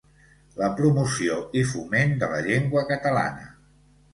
[0.61, 3.51] La promoció i foment de la llengua catalana.